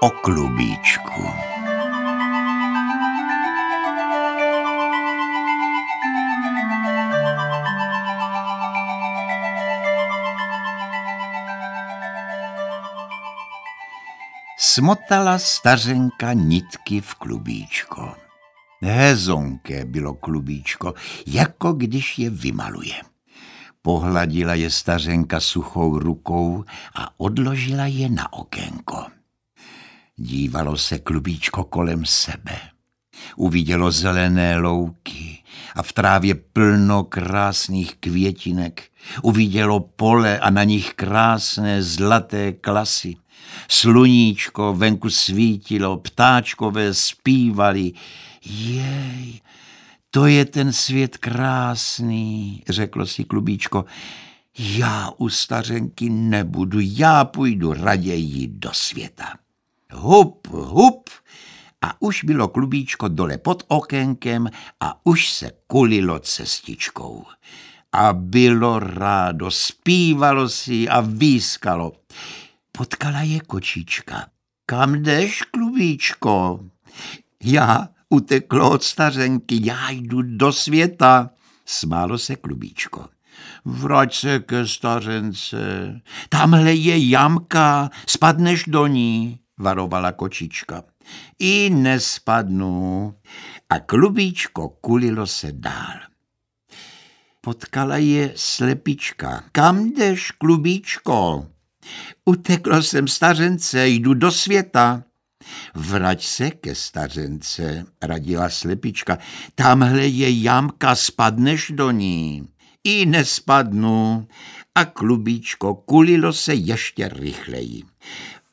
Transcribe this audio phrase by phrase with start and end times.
[0.00, 1.47] o klubíčku.
[14.60, 18.14] Smotala stařenka nitky v klubíčko.
[18.82, 20.94] Hezonké bylo klubíčko,
[21.26, 22.94] jako když je vymaluje.
[23.82, 29.06] Pohladila je stařenka suchou rukou a odložila je na okénko.
[30.16, 32.58] Dívalo se klubíčko kolem sebe.
[33.36, 35.27] Uvidělo zelené louky
[35.74, 38.82] a v trávě plno krásných květinek.
[39.22, 43.16] Uvidělo pole a na nich krásné zlaté klasy.
[43.68, 47.92] Sluníčko venku svítilo, ptáčkové zpívali.
[48.44, 49.40] Jej,
[50.10, 53.84] to je ten svět krásný, řeklo si klubíčko.
[54.58, 59.34] Já u stařenky nebudu, já půjdu raději do světa.
[59.92, 61.10] Hup, hup,
[61.82, 67.24] a už bylo klubíčko dole pod okénkem a už se kulilo cestičkou.
[67.92, 71.92] A bylo rádo, zpívalo si a výskalo.
[72.72, 74.26] Potkala je kočička.
[74.66, 76.60] Kam jdeš, klubíčko?
[77.44, 81.30] Já uteklo od stařenky, já jdu do světa.
[81.66, 83.08] Smálo se klubíčko.
[83.64, 85.56] Vrať se ke stařence,
[86.28, 90.82] tamhle je jamka, spadneš do ní varovala kočička.
[91.38, 93.14] I nespadnu.
[93.70, 95.98] A klubíčko kulilo se dál.
[97.40, 99.44] Potkala je slepička.
[99.52, 101.46] Kam jdeš, klubíčko?
[102.24, 105.04] Uteklo jsem stařence, jdu do světa.
[105.74, 109.18] Vrať se ke stařence, radila slepička.
[109.54, 112.48] Tamhle je jamka, spadneš do ní.
[112.84, 114.28] I nespadnu.
[114.74, 117.82] A klubíčko kulilo se ještě rychleji.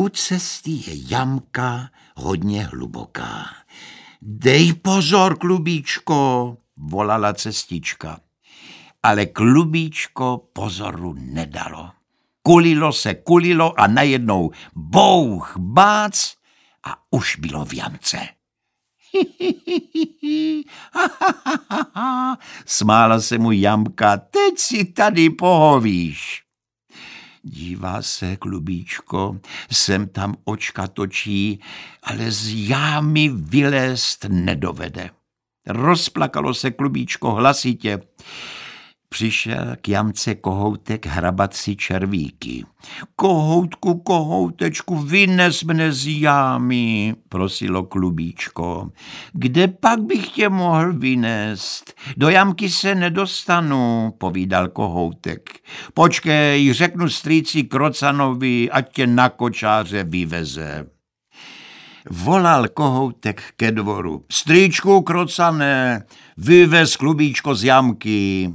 [0.00, 3.46] U cesty je jamka hodně hluboká.
[4.22, 8.20] Dej pozor, klubíčko, volala cestička.
[9.02, 11.90] Ale klubíčko pozoru nedalo.
[12.42, 16.34] Kulilo se, kulilo a najednou bouch, bác
[16.84, 18.28] a už bylo v jamce.
[22.66, 26.47] Smála se mu jamka, teď si tady pohovíš.
[27.48, 31.60] Dívá se, klubíčko, sem tam očka točí,
[32.02, 35.10] ale z jámy vylézt nedovede.
[35.66, 38.00] Rozplakalo se klubíčko hlasitě.
[39.10, 42.64] Přišel k jamce kohoutek hrabat si červíky.
[43.16, 48.90] Kohoutku, kohoutečku, vynes mne z jámy, prosilo klubíčko.
[49.32, 51.94] Kde pak bych tě mohl vynést?
[52.16, 55.50] Do jamky se nedostanu, povídal kohoutek.
[55.94, 60.86] Počkej, řeknu strýci Krocanovi, ať tě na kočáře vyveze.
[62.10, 64.24] Volal kohoutek ke dvoru.
[64.30, 66.04] Strýčku Krocané,
[66.36, 68.52] vyvez klubíčko z jamky.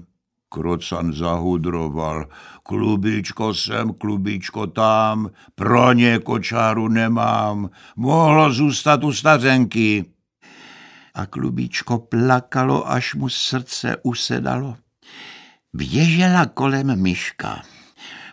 [0.53, 2.29] Krocan zahudroval.
[2.63, 10.05] Klubíčko sem, klubíčko tam, pro ně kočáru nemám, mohlo zůstat u stařenky.
[11.13, 14.77] A klubíčko plakalo, až mu srdce usedalo.
[15.73, 17.61] Běžela kolem myška.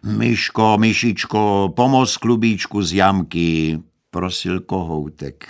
[0.05, 5.49] Myško, myšičko, pomoz klubíčku z jamky, prosil kohoutek.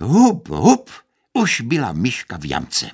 [0.00, 0.90] Hup, hup,
[1.32, 2.90] už byla myška v jamce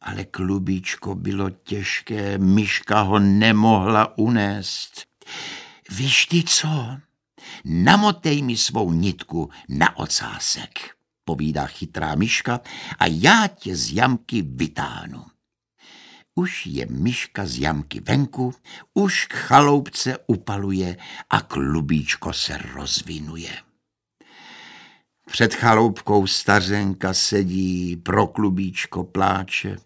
[0.00, 5.06] ale klubíčko bylo těžké, myška ho nemohla unést.
[5.90, 6.96] Víš ty co?
[7.64, 10.78] Namotej mi svou nitku na ocásek,
[11.24, 12.60] povídá chytrá myška
[12.98, 15.24] a já tě z jamky vytáhnu.
[16.34, 18.54] Už je myška z jamky venku,
[18.94, 20.96] už k chaloupce upaluje
[21.30, 23.52] a klubíčko se rozvinuje.
[25.26, 29.76] Před chaloupkou stařenka sedí, pro klubíčko pláče.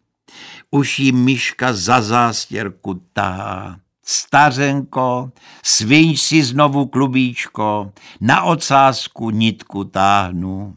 [0.71, 3.77] Už jí myška za zástěrku tahá.
[4.07, 5.31] Stařenko,
[5.63, 10.77] sviň si znovu klubíčko, na ocásku nitku táhnu.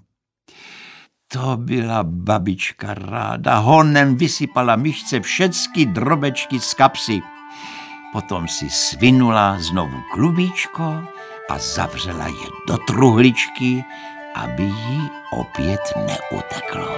[1.27, 7.21] To byla babička ráda, honem vysypala myšce všecky drobečky z kapsy.
[8.13, 10.83] Potom si svinula znovu klubíčko
[11.49, 13.83] a zavřela je do truhličky,
[14.35, 16.96] aby jí opět neuteklo.